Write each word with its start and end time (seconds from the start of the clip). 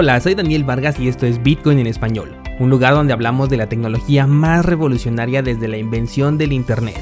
Hola, 0.00 0.20
soy 0.20 0.36
Daniel 0.36 0.62
Vargas 0.62 1.00
y 1.00 1.08
esto 1.08 1.26
es 1.26 1.42
Bitcoin 1.42 1.80
en 1.80 1.88
español, 1.88 2.36
un 2.60 2.70
lugar 2.70 2.94
donde 2.94 3.12
hablamos 3.12 3.50
de 3.50 3.56
la 3.56 3.68
tecnología 3.68 4.28
más 4.28 4.64
revolucionaria 4.64 5.42
desde 5.42 5.66
la 5.66 5.76
invención 5.76 6.38
del 6.38 6.52
Internet. 6.52 7.00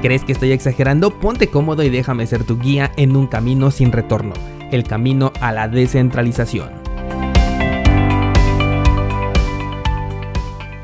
¿Crees 0.00 0.24
que 0.24 0.32
estoy 0.32 0.52
exagerando? 0.52 1.10
Ponte 1.10 1.48
cómodo 1.48 1.82
y 1.82 1.90
déjame 1.90 2.26
ser 2.26 2.44
tu 2.44 2.58
guía 2.58 2.90
en 2.96 3.14
un 3.14 3.26
camino 3.26 3.70
sin 3.70 3.92
retorno, 3.92 4.32
el 4.72 4.84
camino 4.84 5.34
a 5.42 5.52
la 5.52 5.68
descentralización. 5.68 6.70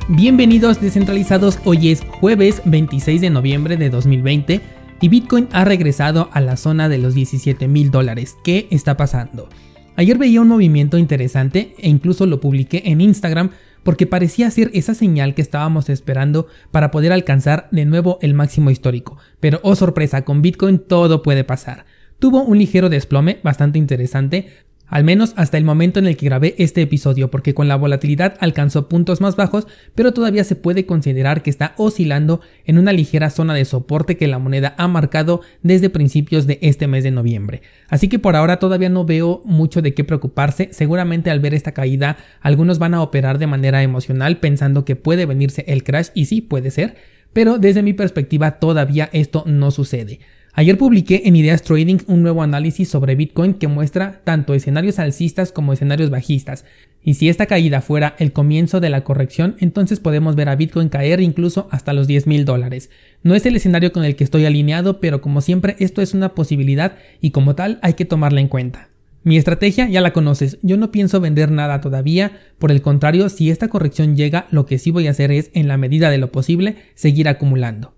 Bienvenidos 0.09 0.79
descentralizados, 0.79 1.59
hoy 1.65 1.89
es 1.89 2.03
jueves 2.21 2.61
26 2.67 3.23
de 3.23 3.31
noviembre 3.31 3.79
de 3.79 3.89
2020 3.89 4.84
y 5.05 5.11
Bitcoin 5.11 5.49
ha 5.53 5.67
regresado 5.67 6.31
a 6.33 6.41
la 6.41 6.57
zona 6.57 6.89
de 6.89 6.97
los 6.97 7.13
17 7.13 7.69
mil 7.69 7.91
dólares. 7.91 8.39
¿Qué 8.43 8.69
está 8.71 8.97
pasando? 8.97 9.51
Ayer 9.97 10.17
veía 10.17 10.41
un 10.41 10.49
movimiento 10.49 10.97
interesante 10.97 11.75
e 11.77 11.91
incluso 11.91 12.25
lo 12.25 12.41
publiqué 12.41 12.85
en 12.87 13.03
Instagram 13.03 13.51
porque 13.83 14.07
parecía 14.07 14.51
ser 14.51 14.71
esa 14.73 14.95
señal 14.95 15.35
que 15.35 15.43
estábamos 15.43 15.91
esperando 15.91 16.47
para 16.71 16.91
poder 16.91 17.13
alcanzar 17.13 17.69
de 17.71 17.85
nuevo 17.85 18.19
el 18.23 18.33
máximo 18.33 18.71
histórico. 18.71 19.19
Pero 19.41 19.61
oh 19.63 19.77
sorpresa, 19.77 20.25
con 20.25 20.41
Bitcoin 20.41 20.79
todo 20.79 21.23
puede 21.23 21.45
pasar. 21.45 21.85
Tuvo 22.19 22.43
un 22.43 22.57
ligero 22.57 22.89
desplome 22.89 23.41
bastante 23.43 23.79
interesante, 23.79 24.49
al 24.87 25.05
menos 25.05 25.33
hasta 25.37 25.59
el 25.59 25.65
momento 25.65 25.99
en 25.99 26.07
el 26.07 26.17
que 26.17 26.27
grabé 26.27 26.55
este 26.59 26.83
episodio, 26.83 27.31
porque 27.31 27.55
con 27.55 27.69
la 27.69 27.77
volatilidad 27.77 28.37
alcanzó 28.41 28.89
puntos 28.89 29.21
más 29.21 29.37
bajos, 29.37 29.67
pero 29.95 30.13
todavía 30.13 30.45
se 30.45 30.57
puede 30.57 30.87
considerar 30.87 31.43
que 31.43 31.51
está 31.51 31.75
oscilando 31.77 32.41
en 32.65 32.79
una 32.79 32.93
ligera 32.93 33.31
zona 33.31 33.55
de 33.55 33.65
soporte 33.65 34.17
que 34.17 34.29
la 34.29 34.39
moneda 34.39 34.75
ha 34.79 34.89
marcado 34.89 35.41
desde 35.63 35.91
principios 35.91 36.47
de 36.47 36.59
este 36.63 36.87
mes 36.87 37.05
de 37.05 37.11
noviembre. 37.11 37.63
Así 37.89 38.09
que 38.09 38.19
por 38.19 38.37
ahora 38.37 38.59
todavía 38.59 38.89
no 38.89 39.05
veo 39.05 39.43
mucho 39.45 39.83
de 39.83 39.95
qué 39.95 40.05
preocuparse, 40.05 40.69
seguramente 40.73 41.31
al 41.31 41.41
ver 41.41 41.55
esta 41.55 41.73
caída 41.73 42.17
algunos 42.41 42.79
van 42.79 42.95
a 42.95 43.03
operar 43.03 43.39
de 43.39 43.47
manera 43.47 43.83
emocional 43.83 44.39
pensando 44.39 44.85
que 44.85 44.97
puede 44.97 45.27
venirse 45.27 45.65
el 45.67 45.85
crash 45.85 46.09
y 46.15 46.27
sí 46.27 46.41
puede 46.41 46.71
ser, 46.71 46.97
pero 47.33 47.59
desde 47.59 47.83
mi 47.83 47.95
perspectiva 47.95 48.59
todavía 48.59 49.09
esto 49.13 49.45
no 49.47 49.71
sucede. 49.71 50.21
Ayer 50.57 50.79
publiqué 50.79 51.23
en 51.25 51.35
Ideas 51.35 51.63
Trading 51.63 51.99
un 52.07 52.23
nuevo 52.23 52.41
análisis 52.41 52.89
sobre 52.89 53.17
Bitcoin 53.17 53.55
que 53.55 53.67
muestra 53.67 54.21
tanto 54.23 54.55
escenarios 54.55 55.01
alcistas 55.01 55.51
como 55.51 55.73
escenarios 55.73 56.11
bajistas. 56.11 56.65
Y 57.03 57.15
si 57.15 57.29
esta 57.29 57.47
caída 57.47 57.81
fuera 57.81 58.15
el 58.21 58.33
comienzo 58.33 58.79
de 58.79 58.89
la 58.89 59.03
corrección, 59.03 59.57
entonces 59.59 59.99
podemos 59.99 60.37
ver 60.37 60.49
a 60.49 60.55
Bitcoin 60.55 60.91
caer 60.91 61.21
incluso 61.21 61.67
hasta 61.73 61.93
los 61.93 62.07
10 62.07 62.29
mil 62.29 62.45
dólares. 62.45 62.89
No 63.25 63.35
es 63.35 63.45
el 63.47 63.57
escenario 63.57 63.91
con 63.93 64.05
el 64.05 64.15
que 64.15 64.23
estoy 64.23 64.47
alineado, 64.47 65.01
pero 65.01 65.21
como 65.21 65.41
siempre 65.41 65.75
esto 65.81 66.01
es 66.03 66.15
una 66.15 66.37
posibilidad 66.37 66.99
y 67.21 67.33
como 67.33 67.57
tal 67.57 67.81
hay 67.83 67.95
que 67.95 68.05
tomarla 68.05 68.41
en 68.41 68.47
cuenta. 68.47 68.91
Mi 69.25 69.37
estrategia 69.37 69.89
ya 69.89 70.01
la 70.01 70.13
conoces, 70.13 70.59
yo 70.63 70.77
no 70.77 70.93
pienso 70.93 71.21
vender 71.21 71.51
nada 71.51 71.81
todavía, 71.81 72.31
por 72.61 72.71
el 72.71 72.81
contrario, 72.81 73.29
si 73.29 73.51
esta 73.51 73.67
corrección 73.67 74.15
llega, 74.15 74.47
lo 74.53 74.67
que 74.67 74.79
sí 74.79 74.93
voy 74.93 75.09
a 75.09 75.13
hacer 75.13 75.33
es, 75.33 75.51
en 75.53 75.67
la 75.67 75.79
medida 75.79 76.11
de 76.11 76.19
lo 76.19 76.31
posible, 76.31 76.77
seguir 76.95 77.27
acumulando. 77.29 77.95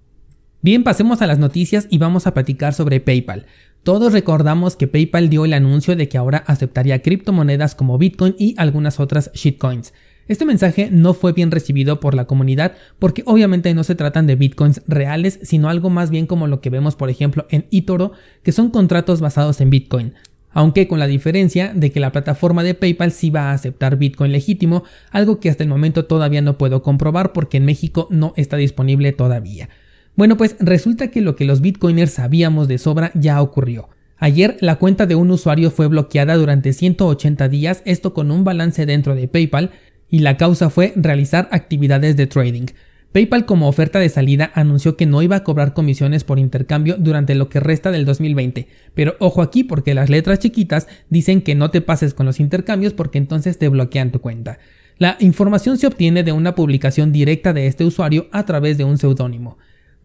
Bien, 0.66 0.82
pasemos 0.82 1.22
a 1.22 1.28
las 1.28 1.38
noticias 1.38 1.86
y 1.90 1.98
vamos 1.98 2.26
a 2.26 2.34
platicar 2.34 2.74
sobre 2.74 2.98
PayPal. 2.98 3.46
Todos 3.84 4.12
recordamos 4.12 4.74
que 4.74 4.88
PayPal 4.88 5.28
dio 5.28 5.44
el 5.44 5.52
anuncio 5.52 5.94
de 5.94 6.08
que 6.08 6.18
ahora 6.18 6.38
aceptaría 6.38 7.02
criptomonedas 7.02 7.76
como 7.76 7.98
Bitcoin 7.98 8.34
y 8.36 8.56
algunas 8.58 8.98
otras 8.98 9.30
shitcoins. 9.32 9.94
Este 10.26 10.44
mensaje 10.44 10.88
no 10.90 11.14
fue 11.14 11.34
bien 11.34 11.52
recibido 11.52 12.00
por 12.00 12.14
la 12.14 12.24
comunidad 12.24 12.72
porque 12.98 13.22
obviamente 13.26 13.72
no 13.74 13.84
se 13.84 13.94
tratan 13.94 14.26
de 14.26 14.34
bitcoins 14.34 14.82
reales, 14.88 15.38
sino 15.42 15.68
algo 15.68 15.88
más 15.88 16.10
bien 16.10 16.26
como 16.26 16.48
lo 16.48 16.60
que 16.60 16.70
vemos 16.70 16.96
por 16.96 17.10
ejemplo 17.10 17.46
en 17.50 17.66
eToro, 17.70 18.10
que 18.42 18.50
son 18.50 18.70
contratos 18.70 19.20
basados 19.20 19.60
en 19.60 19.70
bitcoin. 19.70 20.14
Aunque 20.50 20.88
con 20.88 20.98
la 20.98 21.06
diferencia 21.06 21.70
de 21.76 21.92
que 21.92 22.00
la 22.00 22.10
plataforma 22.10 22.64
de 22.64 22.74
PayPal 22.74 23.12
sí 23.12 23.30
va 23.30 23.50
a 23.50 23.52
aceptar 23.52 23.98
bitcoin 23.98 24.32
legítimo, 24.32 24.82
algo 25.12 25.38
que 25.38 25.48
hasta 25.48 25.62
el 25.62 25.68
momento 25.68 26.06
todavía 26.06 26.42
no 26.42 26.58
puedo 26.58 26.82
comprobar 26.82 27.32
porque 27.32 27.58
en 27.58 27.66
México 27.66 28.08
no 28.10 28.32
está 28.34 28.56
disponible 28.56 29.12
todavía. 29.12 29.68
Bueno, 30.16 30.38
pues 30.38 30.56
resulta 30.58 31.08
que 31.08 31.20
lo 31.20 31.36
que 31.36 31.44
los 31.44 31.60
bitcoiners 31.60 32.12
sabíamos 32.12 32.68
de 32.68 32.78
sobra 32.78 33.10
ya 33.14 33.40
ocurrió. 33.42 33.90
Ayer 34.16 34.56
la 34.60 34.76
cuenta 34.76 35.04
de 35.04 35.14
un 35.14 35.30
usuario 35.30 35.70
fue 35.70 35.88
bloqueada 35.88 36.36
durante 36.36 36.72
180 36.72 37.48
días, 37.50 37.82
esto 37.84 38.14
con 38.14 38.30
un 38.30 38.42
balance 38.42 38.86
dentro 38.86 39.14
de 39.14 39.28
PayPal, 39.28 39.72
y 40.08 40.20
la 40.20 40.38
causa 40.38 40.70
fue 40.70 40.94
realizar 40.96 41.48
actividades 41.52 42.16
de 42.16 42.26
trading. 42.26 42.66
PayPal 43.12 43.44
como 43.44 43.68
oferta 43.68 43.98
de 43.98 44.08
salida 44.08 44.50
anunció 44.54 44.96
que 44.96 45.04
no 45.04 45.20
iba 45.20 45.36
a 45.36 45.44
cobrar 45.44 45.74
comisiones 45.74 46.24
por 46.24 46.38
intercambio 46.38 46.96
durante 46.98 47.34
lo 47.34 47.50
que 47.50 47.60
resta 47.60 47.90
del 47.90 48.06
2020, 48.06 48.68
pero 48.94 49.16
ojo 49.20 49.42
aquí 49.42 49.64
porque 49.64 49.92
las 49.92 50.08
letras 50.08 50.38
chiquitas 50.38 50.88
dicen 51.10 51.42
que 51.42 51.54
no 51.54 51.70
te 51.70 51.82
pases 51.82 52.14
con 52.14 52.24
los 52.24 52.40
intercambios 52.40 52.94
porque 52.94 53.18
entonces 53.18 53.58
te 53.58 53.68
bloquean 53.68 54.12
tu 54.12 54.22
cuenta. 54.22 54.58
La 54.96 55.18
información 55.20 55.76
se 55.76 55.86
obtiene 55.86 56.22
de 56.22 56.32
una 56.32 56.54
publicación 56.54 57.12
directa 57.12 57.52
de 57.52 57.66
este 57.66 57.84
usuario 57.84 58.28
a 58.32 58.46
través 58.46 58.78
de 58.78 58.84
un 58.84 58.96
seudónimo. 58.96 59.58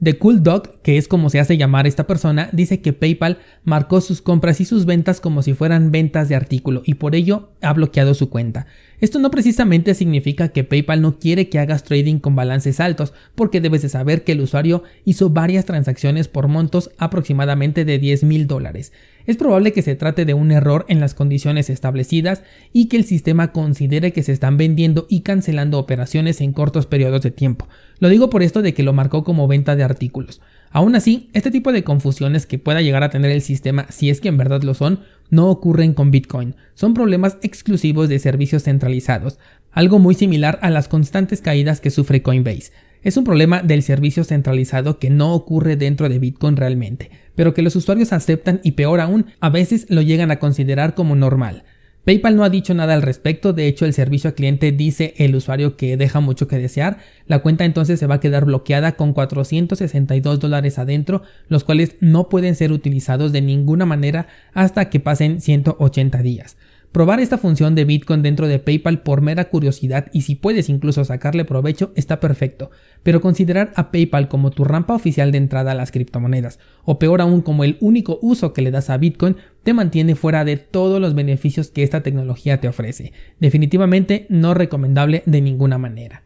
The 0.03 0.17
Cool 0.17 0.41
Dog, 0.41 0.81
que 0.81 0.97
es 0.97 1.07
como 1.07 1.29
se 1.29 1.39
hace 1.39 1.57
llamar 1.57 1.85
esta 1.85 2.07
persona, 2.07 2.49
dice 2.53 2.81
que 2.81 2.91
PayPal 2.91 3.37
marcó 3.63 4.01
sus 4.01 4.21
compras 4.21 4.59
y 4.59 4.65
sus 4.65 4.85
ventas 4.85 5.21
como 5.21 5.43
si 5.43 5.53
fueran 5.53 5.91
ventas 5.91 6.27
de 6.27 6.35
artículo 6.35 6.81
y 6.85 6.95
por 6.95 7.13
ello 7.13 7.51
ha 7.61 7.71
bloqueado 7.73 8.15
su 8.15 8.31
cuenta. 8.31 8.65
Esto 9.01 9.17
no 9.17 9.31
precisamente 9.31 9.95
significa 9.95 10.49
que 10.49 10.63
PayPal 10.63 11.01
no 11.01 11.17
quiere 11.17 11.49
que 11.49 11.57
hagas 11.57 11.83
trading 11.83 12.19
con 12.19 12.35
balances 12.35 12.79
altos, 12.79 13.13
porque 13.33 13.59
debes 13.59 13.81
de 13.81 13.89
saber 13.89 14.23
que 14.23 14.33
el 14.33 14.41
usuario 14.41 14.83
hizo 15.05 15.31
varias 15.31 15.65
transacciones 15.65 16.27
por 16.27 16.47
montos 16.47 16.91
aproximadamente 16.99 17.83
de 17.83 17.97
10 17.97 18.23
mil 18.23 18.45
dólares. 18.45 18.93
Es 19.25 19.37
probable 19.37 19.73
que 19.73 19.81
se 19.81 19.95
trate 19.95 20.23
de 20.25 20.35
un 20.35 20.51
error 20.51 20.85
en 20.87 20.99
las 20.99 21.15
condiciones 21.15 21.71
establecidas 21.71 22.43
y 22.73 22.89
que 22.89 22.97
el 22.97 23.05
sistema 23.05 23.51
considere 23.51 24.13
que 24.13 24.21
se 24.21 24.33
están 24.33 24.57
vendiendo 24.57 25.07
y 25.09 25.21
cancelando 25.21 25.79
operaciones 25.79 26.39
en 26.39 26.53
cortos 26.53 26.85
periodos 26.85 27.23
de 27.23 27.31
tiempo. 27.31 27.67
Lo 27.97 28.07
digo 28.07 28.29
por 28.29 28.43
esto 28.43 28.61
de 28.61 28.75
que 28.75 28.83
lo 28.83 28.93
marcó 28.93 29.23
como 29.23 29.47
venta 29.47 29.75
de 29.75 29.83
artículos. 29.83 30.41
Aún 30.71 30.95
así, 30.95 31.29
este 31.33 31.51
tipo 31.51 31.73
de 31.73 31.83
confusiones 31.83 32.45
que 32.45 32.57
pueda 32.57 32.81
llegar 32.81 33.03
a 33.03 33.09
tener 33.09 33.31
el 33.31 33.41
sistema, 33.41 33.87
si 33.89 34.09
es 34.09 34.21
que 34.21 34.29
en 34.29 34.37
verdad 34.37 34.63
lo 34.63 34.73
son, 34.73 35.01
no 35.29 35.49
ocurren 35.49 35.93
con 35.93 36.11
Bitcoin. 36.11 36.55
Son 36.75 36.93
problemas 36.93 37.37
exclusivos 37.41 38.07
de 38.07 38.19
servicios 38.19 38.63
centralizados, 38.63 39.37
algo 39.71 39.99
muy 39.99 40.15
similar 40.15 40.59
a 40.61 40.69
las 40.69 40.87
constantes 40.87 41.41
caídas 41.41 41.81
que 41.81 41.91
sufre 41.91 42.21
Coinbase. 42.21 42.71
Es 43.03 43.17
un 43.17 43.23
problema 43.23 43.63
del 43.63 43.83
servicio 43.83 44.23
centralizado 44.23 44.99
que 44.99 45.09
no 45.09 45.33
ocurre 45.33 45.75
dentro 45.75 46.07
de 46.07 46.19
Bitcoin 46.19 46.55
realmente, 46.55 47.11
pero 47.35 47.53
que 47.53 47.63
los 47.63 47.75
usuarios 47.75 48.13
aceptan 48.13 48.61
y 48.63 48.73
peor 48.73 49.01
aún, 49.01 49.25
a 49.39 49.49
veces 49.49 49.87
lo 49.89 50.01
llegan 50.01 50.31
a 50.31 50.39
considerar 50.39 50.93
como 50.93 51.15
normal. 51.15 51.63
PayPal 52.03 52.35
no 52.35 52.43
ha 52.43 52.49
dicho 52.49 52.73
nada 52.73 52.95
al 52.95 53.03
respecto, 53.03 53.53
de 53.53 53.67
hecho 53.67 53.85
el 53.85 53.93
servicio 53.93 54.29
al 54.29 54.33
cliente 54.33 54.71
dice 54.71 55.13
el 55.17 55.35
usuario 55.35 55.77
que 55.77 55.97
deja 55.97 56.19
mucho 56.19 56.47
que 56.47 56.57
desear, 56.57 56.97
la 57.27 57.39
cuenta 57.39 57.63
entonces 57.63 57.99
se 57.99 58.07
va 58.07 58.15
a 58.15 58.19
quedar 58.19 58.45
bloqueada 58.45 58.93
con 58.93 59.13
462 59.13 60.39
dólares 60.39 60.79
adentro, 60.79 61.21
los 61.47 61.63
cuales 61.63 61.95
no 61.99 62.27
pueden 62.27 62.55
ser 62.55 62.71
utilizados 62.71 63.31
de 63.31 63.41
ninguna 63.41 63.85
manera 63.85 64.27
hasta 64.53 64.89
que 64.89 64.99
pasen 64.99 65.41
180 65.41 66.23
días. 66.23 66.57
Probar 66.91 67.21
esta 67.21 67.37
función 67.37 67.73
de 67.73 67.85
Bitcoin 67.85 68.21
dentro 68.21 68.49
de 68.49 68.59
PayPal 68.59 69.01
por 69.01 69.21
mera 69.21 69.47
curiosidad 69.47 70.07
y 70.11 70.23
si 70.23 70.35
puedes 70.35 70.67
incluso 70.67 71.05
sacarle 71.05 71.45
provecho 71.45 71.93
está 71.95 72.19
perfecto, 72.19 72.69
pero 73.01 73.21
considerar 73.21 73.71
a 73.77 73.91
PayPal 73.91 74.27
como 74.27 74.51
tu 74.51 74.65
rampa 74.65 74.93
oficial 74.93 75.31
de 75.31 75.37
entrada 75.37 75.71
a 75.71 75.75
las 75.75 75.91
criptomonedas, 75.91 76.59
o 76.83 76.99
peor 76.99 77.21
aún 77.21 77.43
como 77.43 77.63
el 77.63 77.77
único 77.79 78.19
uso 78.21 78.51
que 78.51 78.61
le 78.61 78.71
das 78.71 78.89
a 78.89 78.97
Bitcoin, 78.97 79.37
te 79.63 79.73
mantiene 79.73 80.15
fuera 80.15 80.43
de 80.43 80.57
todos 80.57 80.99
los 80.99 81.15
beneficios 81.15 81.69
que 81.69 81.83
esta 81.83 82.03
tecnología 82.03 82.59
te 82.59 82.67
ofrece. 82.67 83.13
Definitivamente 83.39 84.25
no 84.27 84.53
recomendable 84.53 85.23
de 85.25 85.39
ninguna 85.39 85.77
manera. 85.77 86.23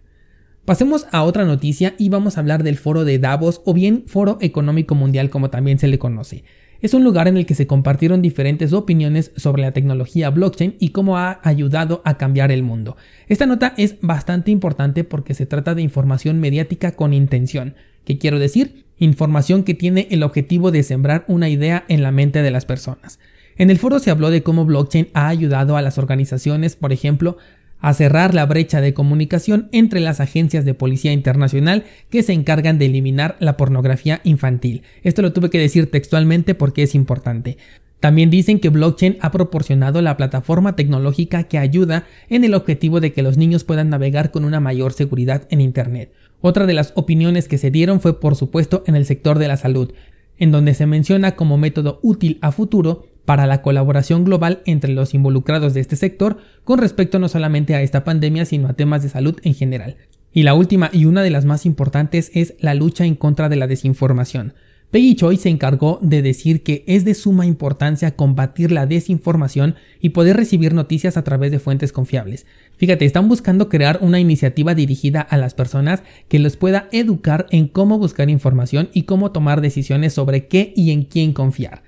Pasemos 0.66 1.06
a 1.12 1.22
otra 1.22 1.46
noticia 1.46 1.94
y 2.00 2.09
vamos 2.09 2.38
a 2.38 2.40
hablar 2.40 2.64
del 2.64 2.78
foro 2.78 3.06
de 3.06 3.20
Davos 3.20 3.62
o 3.66 3.73
bien 3.76 4.06
Foro 4.08 4.40
Económico 4.41 4.96
Mundial 4.96 5.29
como 5.29 5.52
también 5.52 5.78
se 5.78 5.88
le 5.88 6.00
conoce. 6.00 6.44
Es 6.82 6.94
un 6.94 7.04
lugar 7.04 7.28
en 7.28 7.38
el 7.38 7.46
que 7.46 7.56
se 7.56 7.68
compartieron 7.68 8.22
diferentes 8.22 8.74
opiniones 8.74 9.32
sobre 9.36 9.62
la 9.62 9.72
tecnología 9.72 10.30
blockchain 10.30 10.76
y 10.80 10.90
cómo 10.90 11.18
ha 11.18 11.40
ayudado 11.44 12.02
a 12.06 12.18
cambiar 12.18 12.52
el 12.52 12.64
mundo. 12.64 12.98
Esta 13.28 13.46
nota 13.46 13.74
es 13.78 13.96
bastante 14.02 14.52
importante 14.52 15.04
porque 15.04 15.34
se 15.34 15.46
trata 15.46 15.74
de 15.74 15.82
información 15.82 16.40
mediática 16.40 16.92
con 16.92 17.14
intención. 17.14 17.76
¿Qué 18.04 18.18
quiero 18.18 18.40
decir? 18.40 18.86
Información 19.00 19.64
que 19.64 19.74
tiene 19.74 20.08
el 20.12 20.24
objetivo 20.24 20.72
de 20.72 20.84
sembrar 20.84 21.26
una 21.28 21.50
idea 21.50 21.86
en 21.88 22.04
la 22.04 22.12
mente 22.12 22.42
de 22.42 22.52
las 22.52 22.66
personas. 22.66 23.20
En 23.58 23.70
el 23.70 23.80
foro 23.80 24.00
se 24.00 24.12
habló 24.12 24.30
de 24.30 24.44
cómo 24.44 24.66
blockchain 24.66 25.10
ha 25.14 25.30
ayudado 25.30 25.78
a 25.78 25.82
las 25.82 25.98
organizaciones, 25.98 26.76
por 26.76 26.92
ejemplo, 26.92 27.38
a 27.80 27.94
cerrar 27.94 28.34
la 28.34 28.46
brecha 28.46 28.82
de 28.82 28.94
comunicación 28.94 29.70
entre 29.72 30.00
las 30.00 30.20
agencias 30.20 30.66
de 30.66 30.74
policía 30.74 31.14
internacional 31.14 31.84
que 32.10 32.24
se 32.24 32.34
encargan 32.34 32.80
de 32.80 32.86
eliminar 32.88 33.36
la 33.40 33.58
pornografía 33.58 34.22
infantil. 34.24 34.84
Esto 35.04 35.22
lo 35.22 35.34
tuve 35.34 35.50
que 35.50 35.60
decir 35.60 35.92
textualmente 35.92 36.56
porque 36.56 36.84
es 36.84 36.96
importante. 36.96 37.58
También 38.00 38.30
dicen 38.30 38.60
que 38.60 38.70
blockchain 38.70 39.18
ha 39.22 39.32
proporcionado 39.32 40.02
la 40.02 40.18
plataforma 40.18 40.76
tecnológica 40.76 41.44
que 41.44 41.58
ayuda 41.58 42.06
en 42.30 42.44
el 42.44 42.54
objetivo 42.54 43.00
de 43.00 43.14
que 43.14 43.24
los 43.24 43.38
niños 43.38 43.64
puedan 43.64 43.90
navegar 43.90 44.32
con 44.32 44.46
una 44.46 44.60
mayor 44.60 44.94
seguridad 44.94 45.48
en 45.50 45.62
Internet. 45.62 46.12
Otra 46.42 46.68
de 46.68 46.74
las 46.74 46.92
opiniones 46.96 47.48
que 47.48 47.58
se 47.58 47.72
dieron 47.72 48.02
fue 48.02 48.20
por 48.20 48.36
supuesto 48.36 48.84
en 48.86 48.96
el 48.96 49.06
sector 49.06 49.40
de 49.40 49.48
la 49.48 49.58
salud, 49.58 49.92
en 50.38 50.52
donde 50.52 50.74
se 50.74 50.86
menciona 50.86 51.36
como 51.36 51.58
método 51.58 52.00
útil 52.04 52.38
a 52.42 52.52
futuro 52.52 53.08
para 53.26 53.48
la 53.48 53.62
colaboración 53.62 54.24
global 54.24 54.62
entre 54.66 54.94
los 54.94 55.14
involucrados 55.14 55.74
de 55.74 55.82
este 55.82 55.96
sector 55.96 56.38
con 56.64 56.80
respecto 56.80 57.20
no 57.20 57.28
solamente 57.28 57.76
a 57.76 57.82
esta 57.82 58.04
pandemia, 58.04 58.46
sino 58.46 58.68
a 58.68 58.74
temas 58.74 59.04
de 59.04 59.10
salud 59.10 59.40
en 59.44 59.54
general. 59.54 59.98
Y 60.32 60.44
la 60.44 60.54
última 60.54 60.90
y 60.92 61.06
una 61.06 61.24
de 61.24 61.30
las 61.30 61.46
más 61.46 61.66
importantes 61.66 62.30
es 62.34 62.56
la 62.60 62.74
lucha 62.74 63.06
en 63.06 63.16
contra 63.16 63.50
de 63.50 63.56
la 63.56 63.68
desinformación. 63.68 64.54
Peggy 64.92 65.16
Choi 65.16 65.38
se 65.38 65.50
encargó 65.50 66.00
de 66.02 66.22
decir 66.22 66.64
que 66.64 66.84
es 66.88 67.04
de 67.04 67.16
suma 67.16 67.46
importancia 67.46 68.16
combatir 68.16 68.72
la 68.72 68.86
desinformación 68.86 69.76
y 70.00 70.10
poder 70.10 70.38
recibir 70.38 70.74
noticias 70.74 71.18
a 71.18 71.24
través 71.24 71.52
de 71.52 71.60
fuentes 71.60 71.92
confiables. 71.92 72.46
Fíjate, 72.78 73.06
están 73.06 73.28
buscando 73.28 73.68
crear 73.68 74.00
una 74.02 74.20
iniciativa 74.20 74.76
dirigida 74.76 75.22
a 75.22 75.38
las 75.38 75.54
personas 75.54 76.04
que 76.30 76.40
les 76.40 76.56
pueda 76.56 76.88
educar 76.92 77.48
en 77.50 77.68
cómo 77.68 77.98
buscar 77.98 78.30
información 78.30 78.90
y 78.94 79.04
cómo 79.04 79.32
tomar 79.32 79.62
decisiones 79.62 80.14
sobre 80.14 80.48
qué 80.48 80.72
y 80.76 80.92
en 80.92 81.04
quién 81.04 81.34
confiar. 81.34 81.84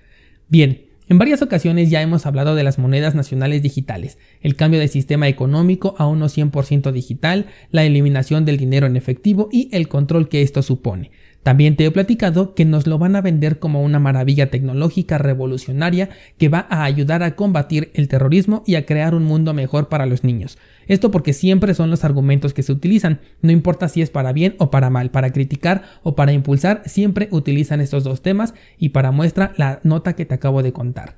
Bien, 0.50 0.87
en 1.09 1.18
varias 1.18 1.42
ocasiones 1.42 1.89
ya 1.89 2.01
hemos 2.01 2.25
hablado 2.25 2.56
de 2.56 2.63
las 2.63 2.80
monedas 2.80 3.15
nacionales 3.15 3.62
digitales, 3.62 4.18
el 4.42 4.56
cambio 4.56 4.80
de 4.80 4.89
sistema 4.89 5.27
económico 5.27 5.95
a 5.98 6.07
uno 6.07 6.25
100% 6.25 6.92
digital, 6.92 7.45
la 7.71 7.86
eliminación 7.86 8.44
del 8.44 8.57
dinero 8.57 8.88
en 8.88 8.98
efectivo 8.98 9.48
y 9.51 9.69
el 9.71 9.88
control 9.88 10.27
que 10.27 10.42
esto 10.42 10.62
supone. 10.62 11.12
También 11.47 11.77
te 11.77 11.85
he 11.85 11.91
platicado 11.91 12.55
que 12.55 12.65
nos 12.65 12.88
lo 12.88 12.97
van 12.97 13.15
a 13.15 13.21
vender 13.21 13.57
como 13.57 13.81
una 13.81 13.99
maravilla 13.99 14.51
tecnológica 14.51 15.17
revolucionaria 15.17 16.09
que 16.38 16.49
va 16.49 16.67
a 16.69 16.83
ayudar 16.83 17.23
a 17.23 17.38
combatir 17.38 17.89
el 17.94 18.09
terrorismo 18.09 18.63
y 18.67 18.75
a 18.75 18.85
crear 18.85 19.15
un 19.15 19.23
mundo 19.23 19.53
mejor 19.53 19.88
para 19.88 20.05
los 20.05 20.25
niños. 20.25 20.57
Esto 20.88 21.09
porque 21.09 21.31
siempre 21.31 21.73
son 21.73 21.89
los 21.89 22.03
argumentos 22.03 22.53
que 22.53 22.63
se 22.63 22.73
utilizan, 22.73 23.21
no 23.41 23.53
importa 23.53 23.88
si 23.88 24.01
es 24.01 24.09
para 24.09 24.33
bien 24.33 24.55
o 24.57 24.71
para 24.71 24.89
mal, 24.89 25.09
para 25.09 25.31
criticar 25.31 25.83
o 26.03 26.17
para 26.17 26.33
impulsar, 26.33 26.81
siempre 26.85 27.29
utilizan 27.31 27.79
estos 27.79 28.03
dos 28.03 28.21
temas 28.21 28.53
y 28.77 28.89
para 28.89 29.11
muestra 29.11 29.53
la 29.55 29.79
nota 29.83 30.17
que 30.17 30.25
te 30.25 30.35
acabo 30.35 30.63
de 30.63 30.73
contar. 30.73 31.15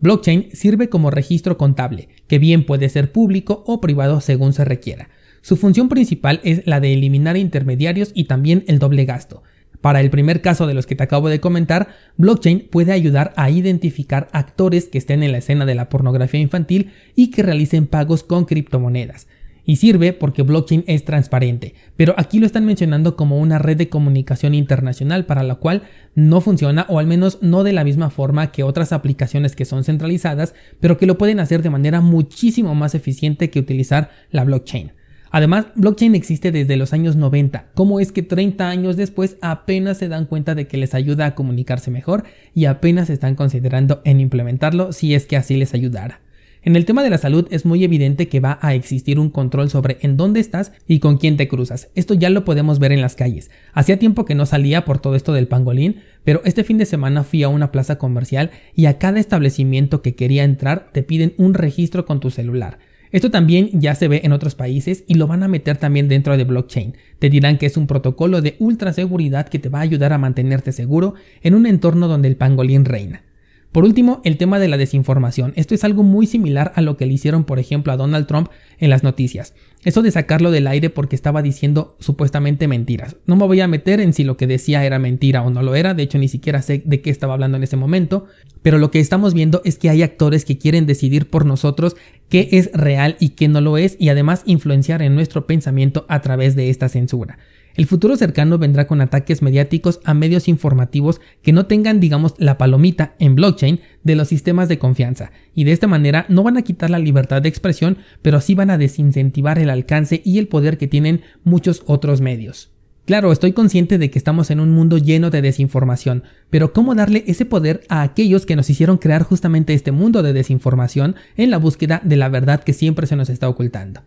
Blockchain 0.00 0.48
sirve 0.52 0.88
como 0.88 1.12
registro 1.12 1.56
contable, 1.56 2.08
que 2.26 2.40
bien 2.40 2.66
puede 2.66 2.88
ser 2.88 3.12
público 3.12 3.62
o 3.68 3.80
privado 3.80 4.20
según 4.20 4.52
se 4.52 4.64
requiera. 4.64 5.10
Su 5.42 5.56
función 5.56 5.88
principal 5.88 6.40
es 6.42 6.66
la 6.66 6.80
de 6.80 6.92
eliminar 6.92 7.36
intermediarios 7.36 8.10
y 8.14 8.24
también 8.24 8.64
el 8.66 8.80
doble 8.80 9.04
gasto. 9.04 9.44
Para 9.80 10.00
el 10.00 10.10
primer 10.10 10.42
caso 10.42 10.66
de 10.66 10.74
los 10.74 10.86
que 10.86 10.94
te 10.94 11.04
acabo 11.04 11.28
de 11.28 11.40
comentar, 11.40 11.88
blockchain 12.18 12.68
puede 12.70 12.92
ayudar 12.92 13.32
a 13.36 13.50
identificar 13.50 14.28
actores 14.32 14.88
que 14.88 14.98
estén 14.98 15.22
en 15.22 15.32
la 15.32 15.38
escena 15.38 15.64
de 15.64 15.74
la 15.74 15.88
pornografía 15.88 16.40
infantil 16.40 16.92
y 17.16 17.30
que 17.30 17.42
realicen 17.42 17.86
pagos 17.86 18.22
con 18.22 18.44
criptomonedas. 18.44 19.26
Y 19.64 19.76
sirve 19.76 20.12
porque 20.12 20.42
blockchain 20.42 20.84
es 20.86 21.04
transparente, 21.04 21.74
pero 21.96 22.14
aquí 22.16 22.40
lo 22.40 22.46
están 22.46 22.66
mencionando 22.66 23.14
como 23.14 23.38
una 23.38 23.58
red 23.58 23.76
de 23.76 23.88
comunicación 23.88 24.54
internacional 24.54 25.26
para 25.26 25.44
la 25.44 25.56
cual 25.56 25.82
no 26.14 26.40
funciona 26.40 26.86
o 26.88 26.98
al 26.98 27.06
menos 27.06 27.38
no 27.40 27.62
de 27.62 27.72
la 27.72 27.84
misma 27.84 28.10
forma 28.10 28.52
que 28.52 28.64
otras 28.64 28.92
aplicaciones 28.92 29.54
que 29.54 29.66
son 29.66 29.84
centralizadas, 29.84 30.54
pero 30.80 30.98
que 30.98 31.06
lo 31.06 31.18
pueden 31.18 31.40
hacer 31.40 31.62
de 31.62 31.70
manera 31.70 32.00
muchísimo 32.00 32.74
más 32.74 32.94
eficiente 32.94 33.48
que 33.48 33.60
utilizar 33.60 34.10
la 34.30 34.44
blockchain. 34.44 34.92
Además, 35.30 35.66
blockchain 35.76 36.14
existe 36.14 36.50
desde 36.50 36.76
los 36.76 36.92
años 36.92 37.16
90. 37.16 37.66
¿Cómo 37.74 38.00
es 38.00 38.10
que 38.10 38.22
30 38.22 38.68
años 38.68 38.96
después 38.96 39.36
apenas 39.40 39.98
se 39.98 40.08
dan 40.08 40.26
cuenta 40.26 40.54
de 40.54 40.66
que 40.66 40.76
les 40.76 40.94
ayuda 40.94 41.26
a 41.26 41.34
comunicarse 41.34 41.90
mejor 41.90 42.24
y 42.54 42.64
apenas 42.64 43.10
están 43.10 43.36
considerando 43.36 44.02
en 44.04 44.20
implementarlo 44.20 44.92
si 44.92 45.14
es 45.14 45.26
que 45.26 45.36
así 45.36 45.56
les 45.56 45.72
ayudara? 45.72 46.20
En 46.62 46.76
el 46.76 46.84
tema 46.84 47.02
de 47.02 47.08
la 47.08 47.16
salud 47.16 47.48
es 47.50 47.64
muy 47.64 47.84
evidente 47.84 48.28
que 48.28 48.40
va 48.40 48.58
a 48.60 48.74
existir 48.74 49.18
un 49.18 49.30
control 49.30 49.70
sobre 49.70 49.96
en 50.02 50.18
dónde 50.18 50.40
estás 50.40 50.72
y 50.86 50.98
con 50.98 51.16
quién 51.16 51.38
te 51.38 51.48
cruzas. 51.48 51.88
Esto 51.94 52.12
ya 52.12 52.28
lo 52.28 52.44
podemos 52.44 52.78
ver 52.78 52.92
en 52.92 53.00
las 53.00 53.14
calles. 53.14 53.50
Hacía 53.72 53.98
tiempo 53.98 54.26
que 54.26 54.34
no 54.34 54.44
salía 54.44 54.84
por 54.84 54.98
todo 54.98 55.14
esto 55.14 55.32
del 55.32 55.48
pangolín, 55.48 56.00
pero 56.22 56.42
este 56.44 56.62
fin 56.62 56.76
de 56.76 56.84
semana 56.84 57.24
fui 57.24 57.44
a 57.44 57.48
una 57.48 57.72
plaza 57.72 57.96
comercial 57.96 58.50
y 58.74 58.86
a 58.86 58.98
cada 58.98 59.20
establecimiento 59.20 60.02
que 60.02 60.14
quería 60.14 60.44
entrar 60.44 60.90
te 60.92 61.02
piden 61.02 61.32
un 61.38 61.54
registro 61.54 62.04
con 62.04 62.20
tu 62.20 62.30
celular. 62.30 62.78
Esto 63.12 63.30
también 63.30 63.70
ya 63.72 63.94
se 63.94 64.08
ve 64.08 64.20
en 64.24 64.32
otros 64.32 64.54
países 64.54 65.04
y 65.06 65.14
lo 65.14 65.26
van 65.26 65.42
a 65.42 65.48
meter 65.48 65.76
también 65.76 66.08
dentro 66.08 66.36
de 66.36 66.44
blockchain. 66.44 66.94
Te 67.18 67.28
dirán 67.28 67.58
que 67.58 67.66
es 67.66 67.76
un 67.76 67.86
protocolo 67.86 68.40
de 68.40 68.56
ultra 68.58 68.92
seguridad 68.92 69.48
que 69.48 69.58
te 69.58 69.68
va 69.68 69.80
a 69.80 69.82
ayudar 69.82 70.12
a 70.12 70.18
mantenerte 70.18 70.72
seguro 70.72 71.14
en 71.42 71.54
un 71.54 71.66
entorno 71.66 72.06
donde 72.06 72.28
el 72.28 72.36
pangolín 72.36 72.84
reina. 72.84 73.22
Por 73.72 73.84
último, 73.84 74.20
el 74.24 74.36
tema 74.36 74.58
de 74.58 74.66
la 74.66 74.76
desinformación. 74.76 75.52
Esto 75.54 75.76
es 75.76 75.84
algo 75.84 76.02
muy 76.02 76.26
similar 76.26 76.72
a 76.74 76.80
lo 76.80 76.96
que 76.96 77.06
le 77.06 77.12
hicieron, 77.12 77.44
por 77.44 77.60
ejemplo, 77.60 77.92
a 77.92 77.96
Donald 77.96 78.26
Trump 78.26 78.48
en 78.78 78.90
las 78.90 79.04
noticias. 79.04 79.54
Eso 79.84 80.02
de 80.02 80.10
sacarlo 80.10 80.50
del 80.50 80.66
aire 80.66 80.90
porque 80.90 81.14
estaba 81.14 81.40
diciendo 81.40 81.96
supuestamente 82.00 82.66
mentiras. 82.66 83.16
No 83.26 83.36
me 83.36 83.46
voy 83.46 83.60
a 83.60 83.68
meter 83.68 84.00
en 84.00 84.12
si 84.12 84.24
lo 84.24 84.36
que 84.36 84.48
decía 84.48 84.84
era 84.84 84.98
mentira 84.98 85.42
o 85.42 85.50
no 85.50 85.62
lo 85.62 85.76
era, 85.76 85.94
de 85.94 86.02
hecho 86.02 86.18
ni 86.18 86.26
siquiera 86.26 86.62
sé 86.62 86.82
de 86.84 87.00
qué 87.00 87.10
estaba 87.10 87.34
hablando 87.34 87.56
en 87.56 87.62
ese 87.62 87.76
momento, 87.76 88.26
pero 88.60 88.78
lo 88.78 88.90
que 88.90 88.98
estamos 88.98 89.34
viendo 89.34 89.62
es 89.64 89.78
que 89.78 89.88
hay 89.88 90.02
actores 90.02 90.44
que 90.44 90.58
quieren 90.58 90.84
decidir 90.84 91.30
por 91.30 91.46
nosotros 91.46 91.96
qué 92.28 92.48
es 92.52 92.70
real 92.74 93.16
y 93.20 93.30
qué 93.30 93.48
no 93.48 93.60
lo 93.60 93.78
es 93.78 93.96
y 93.98 94.08
además 94.08 94.42
influenciar 94.44 95.00
en 95.00 95.14
nuestro 95.14 95.46
pensamiento 95.46 96.04
a 96.08 96.20
través 96.20 96.56
de 96.56 96.70
esta 96.70 96.88
censura. 96.88 97.38
El 97.80 97.86
futuro 97.86 98.14
cercano 98.18 98.58
vendrá 98.58 98.86
con 98.86 99.00
ataques 99.00 99.40
mediáticos 99.40 100.00
a 100.04 100.12
medios 100.12 100.48
informativos 100.48 101.22
que 101.40 101.54
no 101.54 101.64
tengan, 101.64 101.98
digamos, 101.98 102.34
la 102.36 102.58
palomita 102.58 103.14
en 103.18 103.34
blockchain 103.34 103.80
de 104.04 104.16
los 104.16 104.28
sistemas 104.28 104.68
de 104.68 104.78
confianza, 104.78 105.32
y 105.54 105.64
de 105.64 105.72
esta 105.72 105.86
manera 105.86 106.26
no 106.28 106.42
van 106.42 106.58
a 106.58 106.62
quitar 106.62 106.90
la 106.90 106.98
libertad 106.98 107.40
de 107.40 107.48
expresión, 107.48 107.96
pero 108.20 108.42
sí 108.42 108.54
van 108.54 108.68
a 108.68 108.76
desincentivar 108.76 109.58
el 109.58 109.70
alcance 109.70 110.20
y 110.26 110.36
el 110.36 110.46
poder 110.46 110.76
que 110.76 110.88
tienen 110.88 111.22
muchos 111.42 111.82
otros 111.86 112.20
medios. 112.20 112.70
Claro, 113.06 113.32
estoy 113.32 113.54
consciente 113.54 113.96
de 113.96 114.10
que 114.10 114.18
estamos 114.18 114.50
en 114.50 114.60
un 114.60 114.72
mundo 114.72 114.98
lleno 114.98 115.30
de 115.30 115.40
desinformación, 115.40 116.24
pero 116.50 116.74
¿cómo 116.74 116.94
darle 116.94 117.24
ese 117.28 117.46
poder 117.46 117.84
a 117.88 118.02
aquellos 118.02 118.44
que 118.44 118.56
nos 118.56 118.68
hicieron 118.68 118.98
crear 118.98 119.22
justamente 119.22 119.72
este 119.72 119.90
mundo 119.90 120.22
de 120.22 120.34
desinformación 120.34 121.16
en 121.34 121.50
la 121.50 121.56
búsqueda 121.56 122.02
de 122.04 122.16
la 122.16 122.28
verdad 122.28 122.62
que 122.62 122.74
siempre 122.74 123.06
se 123.06 123.16
nos 123.16 123.30
está 123.30 123.48
ocultando? 123.48 124.02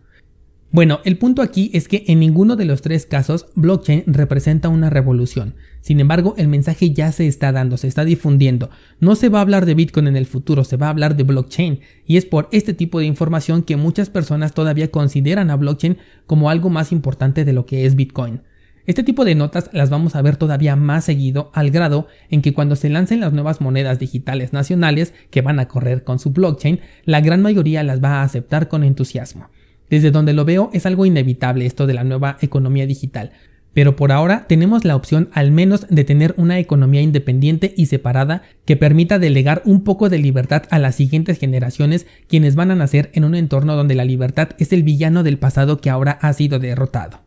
Bueno, 0.74 0.98
el 1.04 1.18
punto 1.18 1.40
aquí 1.40 1.70
es 1.72 1.86
que 1.86 2.02
en 2.08 2.18
ninguno 2.18 2.56
de 2.56 2.64
los 2.64 2.82
tres 2.82 3.06
casos 3.06 3.46
blockchain 3.54 4.02
representa 4.08 4.68
una 4.68 4.90
revolución. 4.90 5.54
Sin 5.80 6.00
embargo, 6.00 6.34
el 6.36 6.48
mensaje 6.48 6.90
ya 6.90 7.12
se 7.12 7.28
está 7.28 7.52
dando, 7.52 7.76
se 7.76 7.86
está 7.86 8.04
difundiendo. 8.04 8.70
No 8.98 9.14
se 9.14 9.28
va 9.28 9.38
a 9.38 9.42
hablar 9.42 9.66
de 9.66 9.74
Bitcoin 9.74 10.08
en 10.08 10.16
el 10.16 10.26
futuro, 10.26 10.64
se 10.64 10.76
va 10.76 10.88
a 10.88 10.90
hablar 10.90 11.14
de 11.14 11.22
blockchain. 11.22 11.78
Y 12.06 12.16
es 12.16 12.26
por 12.26 12.48
este 12.50 12.74
tipo 12.74 12.98
de 12.98 13.06
información 13.06 13.62
que 13.62 13.76
muchas 13.76 14.10
personas 14.10 14.52
todavía 14.52 14.90
consideran 14.90 15.48
a 15.52 15.56
blockchain 15.56 15.96
como 16.26 16.50
algo 16.50 16.70
más 16.70 16.90
importante 16.90 17.44
de 17.44 17.52
lo 17.52 17.66
que 17.66 17.86
es 17.86 17.94
Bitcoin. 17.94 18.40
Este 18.84 19.04
tipo 19.04 19.24
de 19.24 19.36
notas 19.36 19.70
las 19.72 19.90
vamos 19.90 20.16
a 20.16 20.22
ver 20.22 20.36
todavía 20.36 20.74
más 20.74 21.04
seguido 21.04 21.52
al 21.54 21.70
grado 21.70 22.08
en 22.30 22.42
que 22.42 22.52
cuando 22.52 22.74
se 22.74 22.88
lancen 22.88 23.20
las 23.20 23.32
nuevas 23.32 23.60
monedas 23.60 24.00
digitales 24.00 24.52
nacionales 24.52 25.14
que 25.30 25.40
van 25.40 25.60
a 25.60 25.68
correr 25.68 26.02
con 26.02 26.18
su 26.18 26.30
blockchain, 26.30 26.80
la 27.04 27.20
gran 27.20 27.42
mayoría 27.42 27.84
las 27.84 28.02
va 28.02 28.14
a 28.14 28.22
aceptar 28.24 28.66
con 28.66 28.82
entusiasmo. 28.82 29.50
Desde 29.90 30.10
donde 30.10 30.32
lo 30.32 30.44
veo 30.44 30.70
es 30.72 30.86
algo 30.86 31.06
inevitable 31.06 31.66
esto 31.66 31.86
de 31.86 31.94
la 31.94 32.04
nueva 32.04 32.38
economía 32.40 32.86
digital, 32.86 33.32
pero 33.74 33.96
por 33.96 34.12
ahora 34.12 34.46
tenemos 34.48 34.84
la 34.84 34.96
opción 34.96 35.28
al 35.32 35.50
menos 35.50 35.86
de 35.90 36.04
tener 36.04 36.34
una 36.36 36.58
economía 36.58 37.02
independiente 37.02 37.74
y 37.76 37.86
separada 37.86 38.42
que 38.64 38.76
permita 38.76 39.18
delegar 39.18 39.62
un 39.64 39.82
poco 39.82 40.08
de 40.08 40.18
libertad 40.18 40.62
a 40.70 40.78
las 40.78 40.94
siguientes 40.94 41.38
generaciones 41.38 42.06
quienes 42.28 42.54
van 42.54 42.70
a 42.70 42.76
nacer 42.76 43.10
en 43.14 43.24
un 43.24 43.34
entorno 43.34 43.74
donde 43.74 43.96
la 43.96 44.04
libertad 44.04 44.50
es 44.58 44.72
el 44.72 44.84
villano 44.84 45.24
del 45.24 45.38
pasado 45.38 45.80
que 45.80 45.90
ahora 45.90 46.12
ha 46.12 46.32
sido 46.32 46.60
derrotado. 46.60 47.20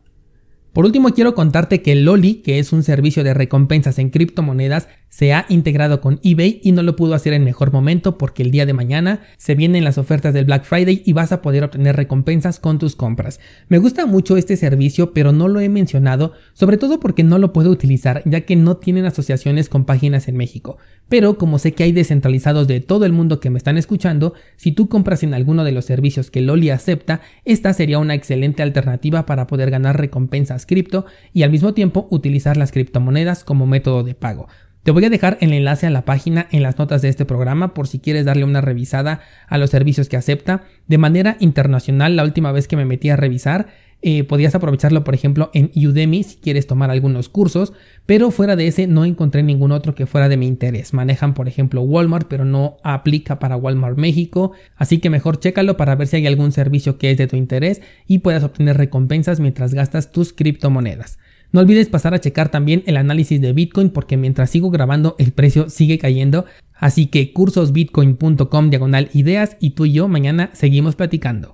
Por 0.78 0.84
último, 0.84 1.12
quiero 1.12 1.34
contarte 1.34 1.82
que 1.82 1.96
Loli, 1.96 2.34
que 2.34 2.60
es 2.60 2.72
un 2.72 2.84
servicio 2.84 3.24
de 3.24 3.34
recompensas 3.34 3.98
en 3.98 4.10
criptomonedas, 4.10 4.86
se 5.08 5.32
ha 5.32 5.46
integrado 5.48 6.00
con 6.00 6.20
eBay 6.22 6.60
y 6.62 6.72
no 6.72 6.82
lo 6.82 6.94
pudo 6.94 7.14
hacer 7.14 7.32
en 7.32 7.44
mejor 7.44 7.72
momento 7.72 8.18
porque 8.18 8.42
el 8.42 8.50
día 8.50 8.66
de 8.66 8.74
mañana 8.74 9.22
se 9.38 9.54
vienen 9.54 9.84
las 9.84 9.98
ofertas 9.98 10.34
del 10.34 10.44
Black 10.44 10.64
Friday 10.64 11.02
y 11.04 11.12
vas 11.14 11.32
a 11.32 11.42
poder 11.42 11.64
obtener 11.64 11.96
recompensas 11.96 12.60
con 12.60 12.78
tus 12.78 12.94
compras. 12.94 13.40
Me 13.68 13.78
gusta 13.78 14.06
mucho 14.06 14.36
este 14.36 14.56
servicio, 14.56 15.12
pero 15.12 15.32
no 15.32 15.48
lo 15.48 15.60
he 15.60 15.68
mencionado, 15.68 16.32
sobre 16.52 16.76
todo 16.76 17.00
porque 17.00 17.24
no 17.24 17.38
lo 17.38 17.52
puedo 17.52 17.70
utilizar 17.70 18.22
ya 18.26 18.42
que 18.42 18.54
no 18.54 18.76
tienen 18.76 19.06
asociaciones 19.06 19.68
con 19.68 19.84
páginas 19.84 20.28
en 20.28 20.36
México. 20.36 20.76
Pero 21.08 21.38
como 21.38 21.58
sé 21.58 21.72
que 21.72 21.84
hay 21.84 21.92
descentralizados 21.92 22.68
de 22.68 22.80
todo 22.80 23.06
el 23.06 23.12
mundo 23.12 23.40
que 23.40 23.50
me 23.50 23.58
están 23.58 23.78
escuchando, 23.78 24.34
si 24.56 24.72
tú 24.72 24.88
compras 24.88 25.22
en 25.22 25.32
alguno 25.32 25.64
de 25.64 25.72
los 25.72 25.86
servicios 25.86 26.30
que 26.30 26.42
Loli 26.42 26.70
acepta, 26.70 27.22
esta 27.44 27.72
sería 27.72 27.98
una 27.98 28.14
excelente 28.14 28.62
alternativa 28.62 29.24
para 29.24 29.46
poder 29.46 29.70
ganar 29.70 29.98
recompensas 29.98 30.66
cripto 30.68 31.06
y 31.32 31.42
al 31.42 31.50
mismo 31.50 31.74
tiempo 31.74 32.06
utilizar 32.10 32.56
las 32.56 32.70
criptomonedas 32.70 33.42
como 33.42 33.66
método 33.66 34.04
de 34.04 34.14
pago. 34.14 34.46
Te 34.84 34.92
voy 34.92 35.04
a 35.04 35.10
dejar 35.10 35.36
el 35.40 35.52
enlace 35.52 35.86
a 35.86 35.90
la 35.90 36.04
página 36.04 36.46
en 36.50 36.62
las 36.62 36.78
notas 36.78 37.02
de 37.02 37.08
este 37.08 37.24
programa 37.24 37.74
por 37.74 37.88
si 37.88 37.98
quieres 37.98 38.24
darle 38.24 38.44
una 38.44 38.60
revisada 38.60 39.20
a 39.48 39.58
los 39.58 39.70
servicios 39.70 40.08
que 40.08 40.16
acepta. 40.16 40.62
De 40.86 40.96
manera 40.96 41.36
internacional, 41.40 42.16
la 42.16 42.22
última 42.22 42.52
vez 42.52 42.68
que 42.68 42.76
me 42.76 42.84
metí 42.84 43.10
a 43.10 43.16
revisar, 43.16 43.66
eh, 44.00 44.22
podías 44.24 44.54
aprovecharlo, 44.54 45.02
por 45.02 45.14
ejemplo, 45.14 45.50
en 45.54 45.70
Udemy 45.74 46.22
si 46.22 46.36
quieres 46.36 46.66
tomar 46.66 46.90
algunos 46.90 47.28
cursos, 47.28 47.72
pero 48.06 48.30
fuera 48.30 48.54
de 48.54 48.68
ese 48.68 48.86
no 48.86 49.04
encontré 49.04 49.42
ningún 49.42 49.72
otro 49.72 49.94
que 49.94 50.06
fuera 50.06 50.28
de 50.28 50.36
mi 50.36 50.46
interés. 50.46 50.94
Manejan, 50.94 51.34
por 51.34 51.48
ejemplo, 51.48 51.82
Walmart, 51.82 52.28
pero 52.28 52.44
no 52.44 52.76
aplica 52.84 53.38
para 53.38 53.56
Walmart 53.56 53.98
México, 53.98 54.52
así 54.76 54.98
que 54.98 55.10
mejor 55.10 55.40
chécalo 55.40 55.76
para 55.76 55.96
ver 55.96 56.06
si 56.06 56.16
hay 56.16 56.26
algún 56.26 56.52
servicio 56.52 56.96
que 56.98 57.10
es 57.10 57.18
de 57.18 57.26
tu 57.26 57.36
interés 57.36 57.82
y 58.06 58.18
puedas 58.18 58.44
obtener 58.44 58.76
recompensas 58.76 59.40
mientras 59.40 59.74
gastas 59.74 60.12
tus 60.12 60.32
criptomonedas. 60.32 61.18
No 61.50 61.60
olvides 61.60 61.88
pasar 61.88 62.12
a 62.12 62.20
checar 62.20 62.50
también 62.50 62.82
el 62.86 62.98
análisis 62.98 63.40
de 63.40 63.54
Bitcoin 63.54 63.88
porque 63.88 64.18
mientras 64.18 64.50
sigo 64.50 64.70
grabando 64.70 65.16
el 65.18 65.32
precio 65.32 65.70
sigue 65.70 65.98
cayendo, 65.98 66.44
Así 66.78 67.06
que 67.06 67.32
cursosbitcoin.com 67.32 68.70
diagonal 68.70 69.10
ideas 69.12 69.56
y 69.60 69.70
tú 69.70 69.84
y 69.84 69.92
yo 69.92 70.08
mañana 70.08 70.50
seguimos 70.52 70.94
platicando. 70.94 71.46